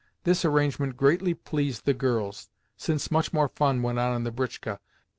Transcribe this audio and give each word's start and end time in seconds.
This 0.23 0.43
arrangement 0.43 0.97
greatly 0.97 1.35
pleased 1.35 1.85
the 1.85 1.93
girls, 1.93 2.49
since 2.75 3.11
much 3.11 3.31
more 3.33 3.49
fun 3.49 3.83
went 3.83 3.99
on 3.99 4.15
in 4.15 4.23
the 4.23 4.31
britchka. 4.31 4.79